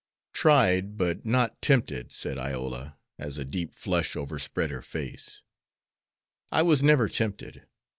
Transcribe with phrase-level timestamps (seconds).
[0.33, 5.43] "Tried, but not tempted," said Iola, as a deep flush overspread her face;
[6.51, 7.67] "I was never tempted.